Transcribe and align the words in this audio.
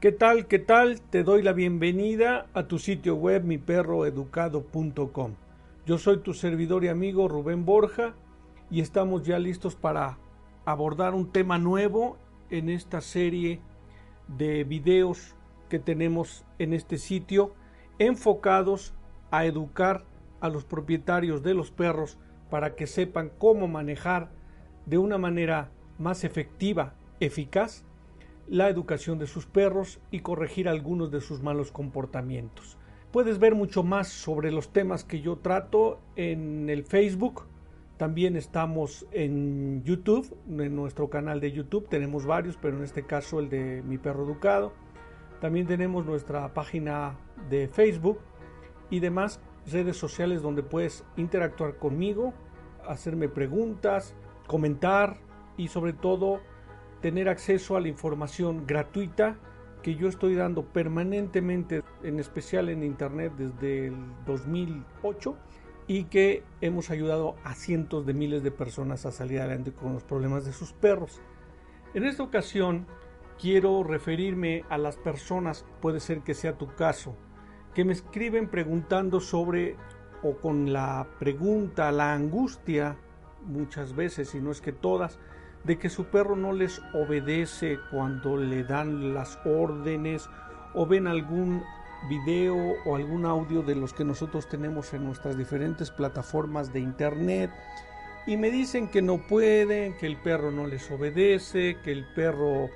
¿Qué 0.00 0.12
tal? 0.12 0.46
¿Qué 0.46 0.60
tal? 0.60 1.00
Te 1.00 1.24
doy 1.24 1.42
la 1.42 1.52
bienvenida 1.52 2.46
a 2.54 2.68
tu 2.68 2.78
sitio 2.78 3.16
web 3.16 3.42
miperroeducado.com. 3.42 5.34
Yo 5.86 5.98
soy 5.98 6.18
tu 6.18 6.34
servidor 6.34 6.84
y 6.84 6.88
amigo 6.88 7.26
Rubén 7.26 7.64
Borja 7.64 8.14
y 8.70 8.80
estamos 8.80 9.24
ya 9.24 9.40
listos 9.40 9.74
para 9.74 10.16
abordar 10.64 11.14
un 11.14 11.32
tema 11.32 11.58
nuevo 11.58 12.16
en 12.48 12.68
esta 12.68 13.00
serie 13.00 13.60
de 14.28 14.62
videos 14.62 15.34
que 15.68 15.80
tenemos 15.80 16.44
en 16.60 16.74
este 16.74 16.96
sitio 16.96 17.52
enfocados 17.98 18.94
a 19.32 19.46
educar 19.46 20.04
a 20.38 20.48
los 20.48 20.64
propietarios 20.64 21.42
de 21.42 21.54
los 21.54 21.72
perros 21.72 22.18
para 22.50 22.76
que 22.76 22.86
sepan 22.86 23.32
cómo 23.36 23.66
manejar 23.66 24.30
de 24.86 24.98
una 24.98 25.18
manera 25.18 25.72
más 25.98 26.22
efectiva, 26.22 26.94
eficaz 27.18 27.84
la 28.48 28.68
educación 28.68 29.18
de 29.18 29.26
sus 29.26 29.46
perros 29.46 30.00
y 30.10 30.20
corregir 30.20 30.68
algunos 30.68 31.10
de 31.10 31.20
sus 31.20 31.42
malos 31.42 31.70
comportamientos. 31.70 32.76
Puedes 33.12 33.38
ver 33.38 33.54
mucho 33.54 33.82
más 33.82 34.08
sobre 34.08 34.50
los 34.50 34.72
temas 34.72 35.04
que 35.04 35.20
yo 35.20 35.36
trato 35.36 36.00
en 36.16 36.68
el 36.68 36.84
Facebook. 36.84 37.44
También 37.96 38.36
estamos 38.36 39.06
en 39.12 39.82
YouTube, 39.82 40.36
en 40.46 40.76
nuestro 40.76 41.08
canal 41.08 41.40
de 41.40 41.52
YouTube. 41.52 41.88
Tenemos 41.88 42.26
varios, 42.26 42.56
pero 42.56 42.76
en 42.76 42.84
este 42.84 43.04
caso 43.04 43.40
el 43.40 43.48
de 43.48 43.82
Mi 43.82 43.98
Perro 43.98 44.24
Educado. 44.24 44.72
También 45.40 45.66
tenemos 45.66 46.04
nuestra 46.04 46.52
página 46.52 47.16
de 47.48 47.68
Facebook 47.68 48.18
y 48.90 49.00
demás 49.00 49.40
redes 49.70 49.96
sociales 49.96 50.42
donde 50.42 50.62
puedes 50.62 51.04
interactuar 51.16 51.76
conmigo, 51.76 52.32
hacerme 52.86 53.28
preguntas, 53.28 54.14
comentar 54.46 55.18
y 55.56 55.68
sobre 55.68 55.92
todo 55.92 56.40
tener 57.00 57.28
acceso 57.28 57.76
a 57.76 57.80
la 57.80 57.88
información 57.88 58.66
gratuita 58.66 59.36
que 59.82 59.94
yo 59.94 60.08
estoy 60.08 60.34
dando 60.34 60.64
permanentemente, 60.64 61.82
en 62.02 62.18
especial 62.18 62.68
en 62.68 62.82
Internet 62.82 63.32
desde 63.36 63.86
el 63.88 63.96
2008 64.26 65.36
y 65.86 66.04
que 66.04 66.42
hemos 66.60 66.90
ayudado 66.90 67.36
a 67.44 67.54
cientos 67.54 68.04
de 68.04 68.14
miles 68.14 68.42
de 68.42 68.50
personas 68.50 69.06
a 69.06 69.12
salir 69.12 69.40
adelante 69.40 69.72
con 69.72 69.94
los 69.94 70.02
problemas 70.02 70.44
de 70.44 70.52
sus 70.52 70.72
perros. 70.72 71.20
En 71.94 72.04
esta 72.04 72.22
ocasión 72.22 72.86
quiero 73.40 73.82
referirme 73.84 74.64
a 74.68 74.76
las 74.76 74.96
personas, 74.96 75.64
puede 75.80 76.00
ser 76.00 76.20
que 76.20 76.34
sea 76.34 76.58
tu 76.58 76.74
caso, 76.74 77.16
que 77.74 77.84
me 77.84 77.92
escriben 77.92 78.48
preguntando 78.48 79.20
sobre 79.20 79.76
o 80.22 80.36
con 80.36 80.72
la 80.72 81.06
pregunta, 81.18 81.92
la 81.92 82.12
angustia, 82.12 82.96
muchas 83.46 83.94
veces, 83.94 84.34
y 84.34 84.40
no 84.40 84.50
es 84.50 84.60
que 84.60 84.72
todas, 84.72 85.18
de 85.68 85.78
que 85.78 85.90
su 85.90 86.06
perro 86.06 86.34
no 86.34 86.54
les 86.54 86.80
obedece 86.94 87.78
cuando 87.90 88.38
le 88.38 88.64
dan 88.64 89.12
las 89.12 89.38
órdenes 89.44 90.30
o 90.72 90.86
ven 90.86 91.06
algún 91.06 91.62
video 92.08 92.56
o 92.86 92.96
algún 92.96 93.26
audio 93.26 93.62
de 93.62 93.74
los 93.74 93.92
que 93.92 94.02
nosotros 94.02 94.48
tenemos 94.48 94.94
en 94.94 95.04
nuestras 95.04 95.36
diferentes 95.36 95.90
plataformas 95.90 96.72
de 96.72 96.80
internet 96.80 97.50
y 98.26 98.38
me 98.38 98.50
dicen 98.50 98.88
que 98.88 99.02
no 99.02 99.18
pueden, 99.18 99.94
que 99.98 100.06
el 100.06 100.16
perro 100.16 100.50
no 100.50 100.66
les 100.66 100.90
obedece, 100.90 101.76
que 101.84 101.92
el 101.92 102.06
perro 102.14 102.70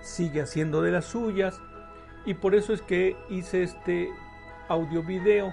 sigue 0.00 0.40
haciendo 0.40 0.82
de 0.82 0.92
las 0.92 1.06
suyas. 1.06 1.60
Y 2.26 2.34
por 2.34 2.54
eso 2.54 2.72
es 2.72 2.82
que 2.82 3.16
hice 3.28 3.64
este 3.64 4.08
audio 4.68 5.02
video 5.02 5.52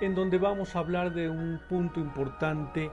en 0.00 0.14
donde 0.14 0.38
vamos 0.38 0.74
a 0.74 0.78
hablar 0.78 1.12
de 1.12 1.28
un 1.28 1.60
punto 1.68 2.00
importante 2.00 2.90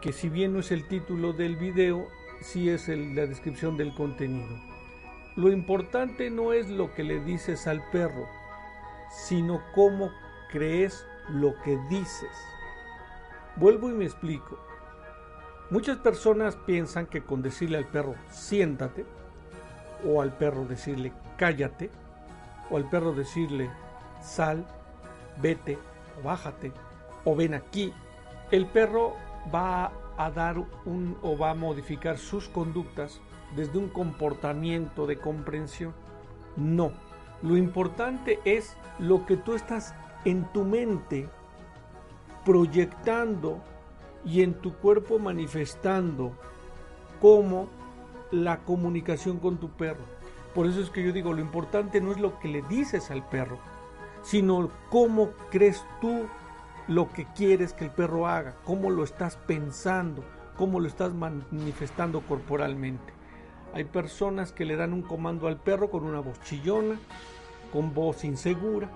que 0.00 0.12
si 0.12 0.28
bien 0.28 0.52
no 0.52 0.60
es 0.60 0.72
el 0.72 0.86
título 0.88 1.32
del 1.32 1.56
video 1.56 2.08
sí 2.40 2.70
es 2.70 2.88
la 2.88 3.26
descripción 3.26 3.76
del 3.76 3.94
contenido. 3.94 4.56
Lo 5.36 5.50
importante 5.50 6.30
no 6.30 6.52
es 6.52 6.68
lo 6.68 6.94
que 6.94 7.04
le 7.04 7.20
dices 7.20 7.66
al 7.66 7.82
perro, 7.90 8.26
sino 9.10 9.62
cómo 9.74 10.10
crees 10.50 11.06
lo 11.28 11.54
que 11.62 11.78
dices. 11.90 12.30
Vuelvo 13.56 13.90
y 13.90 13.92
me 13.92 14.04
explico. 14.04 14.58
Muchas 15.70 15.98
personas 15.98 16.56
piensan 16.56 17.06
que 17.06 17.22
con 17.22 17.42
decirle 17.42 17.78
al 17.78 17.86
perro 17.86 18.14
siéntate, 18.30 19.04
o 20.04 20.22
al 20.22 20.32
perro 20.32 20.64
decirle 20.64 21.12
cállate, 21.36 21.90
o 22.70 22.76
al 22.76 22.88
perro 22.88 23.12
decirle 23.12 23.70
sal, 24.22 24.66
vete, 25.40 25.78
o 26.18 26.26
bájate, 26.26 26.72
o 27.24 27.34
ven 27.34 27.54
aquí, 27.54 27.92
el 28.50 28.66
perro 28.66 29.16
va 29.54 29.92
a 30.16 30.30
dar 30.30 30.58
un 30.84 31.16
o 31.22 31.36
va 31.36 31.50
a 31.50 31.54
modificar 31.54 32.18
sus 32.18 32.48
conductas 32.48 33.20
desde 33.54 33.78
un 33.78 33.88
comportamiento 33.88 35.06
de 35.06 35.18
comprensión. 35.18 35.94
No, 36.56 36.92
lo 37.42 37.56
importante 37.56 38.40
es 38.44 38.76
lo 38.98 39.26
que 39.26 39.36
tú 39.36 39.54
estás 39.54 39.94
en 40.24 40.44
tu 40.52 40.64
mente 40.64 41.28
proyectando 42.44 43.60
y 44.24 44.42
en 44.42 44.54
tu 44.54 44.74
cuerpo 44.74 45.18
manifestando 45.18 46.32
como 47.20 47.68
la 48.30 48.58
comunicación 48.64 49.38
con 49.38 49.58
tu 49.58 49.70
perro. 49.70 50.04
Por 50.54 50.66
eso 50.66 50.80
es 50.80 50.90
que 50.90 51.04
yo 51.04 51.12
digo, 51.12 51.32
lo 51.32 51.40
importante 51.40 52.00
no 52.00 52.12
es 52.12 52.18
lo 52.18 52.38
que 52.38 52.48
le 52.48 52.62
dices 52.62 53.10
al 53.10 53.28
perro, 53.28 53.58
sino 54.22 54.70
cómo 54.90 55.30
crees 55.50 55.84
tú 56.00 56.26
lo 56.88 57.10
que 57.12 57.26
quieres 57.34 57.72
que 57.72 57.84
el 57.84 57.90
perro 57.90 58.26
haga, 58.26 58.56
cómo 58.64 58.90
lo 58.90 59.04
estás 59.04 59.36
pensando, 59.36 60.24
cómo 60.56 60.80
lo 60.80 60.86
estás 60.86 61.12
manifestando 61.14 62.20
corporalmente. 62.20 63.12
Hay 63.74 63.84
personas 63.84 64.52
que 64.52 64.64
le 64.64 64.76
dan 64.76 64.92
un 64.92 65.02
comando 65.02 65.48
al 65.48 65.58
perro 65.58 65.90
con 65.90 66.04
una 66.04 66.20
voz 66.20 66.40
chillona, 66.42 66.98
con 67.72 67.92
voz 67.92 68.24
insegura. 68.24 68.90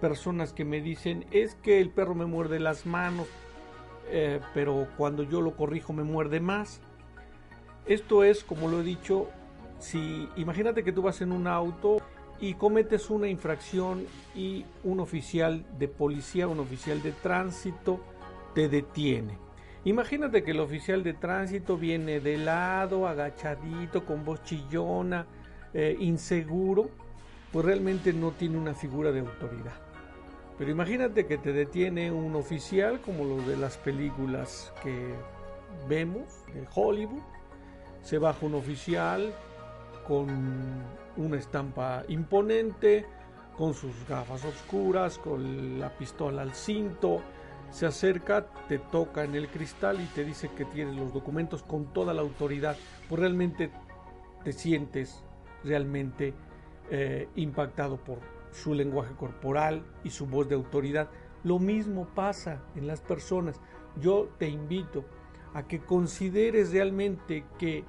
Personas 0.00 0.52
que 0.52 0.64
me 0.64 0.80
dicen, 0.80 1.26
es 1.30 1.54
que 1.56 1.80
el 1.80 1.90
perro 1.90 2.14
me 2.14 2.26
muerde 2.26 2.58
las 2.58 2.86
manos, 2.86 3.28
eh, 4.08 4.40
pero 4.54 4.88
cuando 4.96 5.22
yo 5.22 5.40
lo 5.40 5.54
corrijo 5.56 5.92
me 5.92 6.02
muerde 6.02 6.40
más. 6.40 6.80
Esto 7.86 8.24
es, 8.24 8.42
como 8.42 8.68
lo 8.68 8.80
he 8.80 8.84
dicho, 8.84 9.28
si 9.78 10.28
imagínate 10.36 10.82
que 10.82 10.92
tú 10.92 11.02
vas 11.02 11.20
en 11.20 11.32
un 11.32 11.46
auto 11.46 11.98
y 12.40 12.54
cometes 12.54 13.10
una 13.10 13.28
infracción 13.28 14.06
y 14.34 14.64
un 14.84 15.00
oficial 15.00 15.64
de 15.78 15.88
policía, 15.88 16.46
un 16.48 16.60
oficial 16.60 17.02
de 17.02 17.12
tránsito 17.12 18.00
te 18.54 18.68
detiene. 18.68 19.38
Imagínate 19.84 20.42
que 20.42 20.50
el 20.50 20.60
oficial 20.60 21.02
de 21.02 21.14
tránsito 21.14 21.76
viene 21.76 22.20
de 22.20 22.36
lado, 22.36 23.08
agachadito, 23.08 24.04
con 24.04 24.24
voz 24.24 24.42
chillona, 24.42 25.26
eh, 25.72 25.96
inseguro, 25.98 26.90
pues 27.52 27.64
realmente 27.64 28.12
no 28.12 28.32
tiene 28.32 28.58
una 28.58 28.74
figura 28.74 29.12
de 29.12 29.20
autoridad. 29.20 29.74
Pero 30.58 30.70
imagínate 30.70 31.26
que 31.26 31.38
te 31.38 31.52
detiene 31.52 32.10
un 32.10 32.34
oficial 32.34 33.00
como 33.00 33.24
los 33.24 33.46
de 33.46 33.56
las 33.56 33.76
películas 33.76 34.72
que 34.82 35.14
vemos 35.88 36.44
de 36.52 36.66
Hollywood. 36.74 37.22
Se 38.02 38.18
baja 38.18 38.44
un 38.44 38.54
oficial 38.54 39.32
con 40.08 40.82
una 41.18 41.36
estampa 41.36 42.02
imponente, 42.08 43.04
con 43.56 43.74
sus 43.74 43.92
gafas 44.08 44.42
oscuras, 44.44 45.18
con 45.18 45.78
la 45.78 45.90
pistola 45.90 46.42
al 46.42 46.54
cinto, 46.54 47.20
se 47.70 47.84
acerca, 47.84 48.46
te 48.68 48.78
toca 48.78 49.24
en 49.24 49.34
el 49.34 49.48
cristal 49.48 50.00
y 50.00 50.06
te 50.06 50.24
dice 50.24 50.48
que 50.56 50.64
tienes 50.64 50.96
los 50.96 51.12
documentos 51.12 51.62
con 51.62 51.92
toda 51.92 52.14
la 52.14 52.22
autoridad, 52.22 52.76
pues 53.08 53.20
realmente 53.20 53.70
te 54.42 54.52
sientes 54.52 55.22
realmente 55.62 56.32
eh, 56.90 57.28
impactado 57.36 57.98
por 57.98 58.18
su 58.50 58.72
lenguaje 58.72 59.14
corporal 59.14 59.84
y 60.04 60.10
su 60.10 60.26
voz 60.26 60.48
de 60.48 60.54
autoridad. 60.54 61.10
Lo 61.44 61.58
mismo 61.58 62.06
pasa 62.14 62.62
en 62.74 62.86
las 62.86 63.02
personas. 63.02 63.60
Yo 64.00 64.30
te 64.38 64.48
invito 64.48 65.04
a 65.52 65.64
que 65.64 65.80
consideres 65.80 66.72
realmente 66.72 67.44
que 67.58 67.84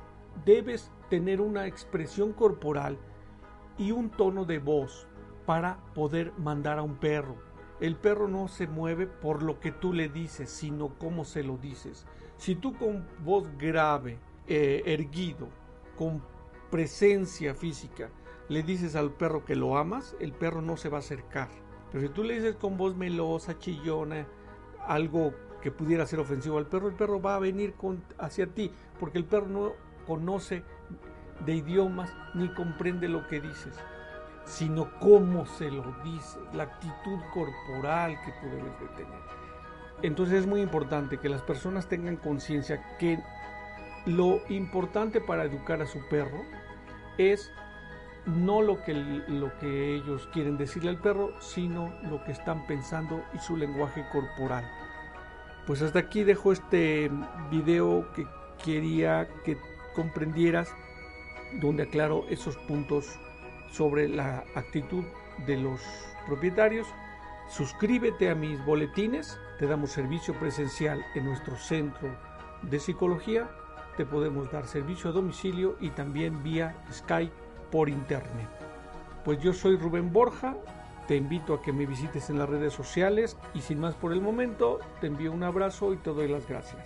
debes 0.45 0.91
tener 1.09 1.41
una 1.41 1.67
expresión 1.67 2.33
corporal 2.33 2.97
y 3.77 3.91
un 3.91 4.09
tono 4.09 4.45
de 4.45 4.59
voz 4.59 5.07
para 5.45 5.79
poder 5.93 6.33
mandar 6.37 6.77
a 6.77 6.83
un 6.83 6.95
perro. 6.95 7.35
El 7.79 7.95
perro 7.95 8.27
no 8.27 8.47
se 8.47 8.67
mueve 8.67 9.07
por 9.07 9.41
lo 9.41 9.59
que 9.59 9.71
tú 9.71 9.93
le 9.93 10.09
dices, 10.09 10.49
sino 10.49 10.89
cómo 10.99 11.23
se 11.23 11.43
lo 11.43 11.57
dices. 11.57 12.05
Si 12.37 12.55
tú 12.55 12.77
con 12.77 13.07
voz 13.23 13.47
grave, 13.57 14.19
eh, 14.47 14.83
erguido, 14.85 15.47
con 15.97 16.21
presencia 16.69 17.55
física, 17.55 18.09
le 18.49 18.63
dices 18.63 18.95
al 18.95 19.11
perro 19.11 19.45
que 19.45 19.55
lo 19.55 19.77
amas, 19.77 20.15
el 20.19 20.33
perro 20.33 20.61
no 20.61 20.75
se 20.75 20.89
va 20.89 20.97
a 20.97 20.99
acercar. 20.99 21.49
Pero 21.91 22.07
si 22.07 22.13
tú 22.13 22.23
le 22.23 22.35
dices 22.35 22.55
con 22.55 22.77
voz 22.77 22.95
melosa, 22.95 23.57
chillona, 23.57 24.27
algo 24.85 25.33
que 25.61 25.71
pudiera 25.71 26.05
ser 26.05 26.19
ofensivo 26.19 26.57
al 26.57 26.67
perro, 26.67 26.87
el 26.87 26.95
perro 26.95 27.21
va 27.21 27.35
a 27.35 27.39
venir 27.39 27.73
con, 27.73 28.03
hacia 28.17 28.47
ti, 28.47 28.71
porque 28.99 29.17
el 29.17 29.25
perro 29.25 29.47
no 29.47 29.73
conoce 30.09 30.63
de 31.45 31.53
idiomas 31.53 32.11
ni 32.33 32.49
comprende 32.49 33.07
lo 33.07 33.27
que 33.27 33.39
dices, 33.39 33.75
sino 34.43 34.89
cómo 34.99 35.45
se 35.45 35.69
lo 35.69 35.83
dice, 36.03 36.39
la 36.51 36.63
actitud 36.63 37.19
corporal 37.31 38.17
que 38.25 38.31
tú 38.41 38.47
debes 38.47 38.79
de 38.79 38.87
tener. 38.97 39.19
Entonces 40.01 40.39
es 40.39 40.47
muy 40.47 40.61
importante 40.61 41.19
que 41.19 41.29
las 41.29 41.43
personas 41.43 41.87
tengan 41.87 42.17
conciencia 42.17 42.97
que 42.97 43.19
lo 44.07 44.41
importante 44.49 45.21
para 45.21 45.43
educar 45.43 45.79
a 45.83 45.85
su 45.85 45.99
perro 46.09 46.41
es 47.19 47.51
no 48.25 48.63
lo 48.63 48.83
que, 48.83 48.93
lo 48.95 49.55
que 49.59 49.93
ellos 49.95 50.27
quieren 50.33 50.57
decirle 50.57 50.89
al 50.89 50.99
perro, 51.01 51.39
sino 51.39 51.93
lo 52.09 52.23
que 52.23 52.31
están 52.31 52.65
pensando 52.65 53.23
y 53.35 53.37
su 53.37 53.55
lenguaje 53.55 54.03
corporal. 54.11 54.67
Pues 55.67 55.83
hasta 55.83 55.99
aquí 55.99 56.23
dejo 56.23 56.51
este 56.51 57.11
video 57.51 58.11
que 58.13 58.25
quería 58.63 59.27
que 59.43 59.57
comprendieras, 59.99 60.73
donde 61.59 61.83
aclaro 61.83 62.25
esos 62.29 62.55
puntos 62.55 63.19
sobre 63.69 64.07
la 64.07 64.45
actitud 64.55 65.03
de 65.45 65.57
los 65.57 65.81
propietarios. 66.25 66.87
Suscríbete 67.49 68.29
a 68.29 68.35
mis 68.35 68.63
boletines, 68.63 69.37
te 69.57 69.67
damos 69.67 69.91
servicio 69.91 70.33
presencial 70.35 71.03
en 71.15 71.25
nuestro 71.25 71.57
centro 71.57 72.15
de 72.61 72.79
psicología, 72.79 73.49
te 73.97 74.05
podemos 74.05 74.49
dar 74.53 74.67
servicio 74.67 75.09
a 75.09 75.13
domicilio 75.13 75.75
y 75.81 75.89
también 75.89 76.43
vía 76.43 76.77
Skype 76.93 77.33
por 77.69 77.89
internet. 77.89 78.47
Pues 79.25 79.41
yo 79.41 79.51
soy 79.51 79.75
Rubén 79.75 80.13
Borja, 80.13 80.55
te 81.09 81.17
invito 81.17 81.55
a 81.55 81.61
que 81.61 81.73
me 81.73 81.85
visites 81.85 82.29
en 82.29 82.39
las 82.39 82.47
redes 82.47 82.71
sociales 82.71 83.35
y 83.53 83.59
sin 83.59 83.81
más 83.81 83.95
por 83.95 84.13
el 84.13 84.21
momento, 84.21 84.79
te 85.01 85.07
envío 85.07 85.33
un 85.33 85.43
abrazo 85.43 85.91
y 85.91 85.97
te 85.97 86.11
doy 86.11 86.29
las 86.29 86.47
gracias. 86.47 86.85